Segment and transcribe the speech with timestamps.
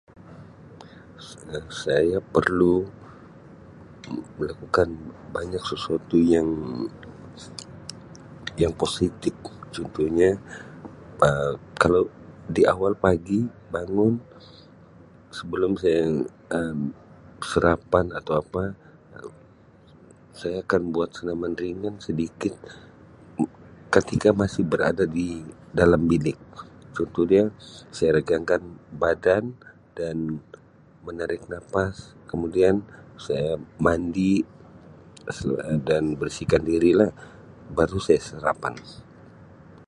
[1.53, 2.73] Um Saya perlu
[4.41, 4.89] melakukan
[5.35, 6.49] banyak sesuatu yang
[8.61, 9.33] yang positif
[9.75, 10.29] contohnya
[11.81, 12.01] kalau
[12.55, 13.39] di awal pagi
[13.75, 14.13] bangun
[15.37, 16.01] sebelum saya
[16.57, 16.79] Um
[17.51, 18.65] sarapan atau ape
[20.39, 22.53] saya akan buat senaman ringan sedikit
[23.95, 25.27] ketika masih berada di
[25.79, 26.37] dalam bilik
[26.95, 27.43] contohnya
[27.95, 28.61] saya regangkan
[29.03, 29.43] badan
[29.97, 30.15] dan
[31.07, 31.95] menarik napas
[32.31, 32.75] kemudian
[33.25, 33.51] saya
[33.85, 34.33] mandi
[35.89, 37.09] dan bersihkan diri lah
[37.77, 38.75] baru saya sarapan.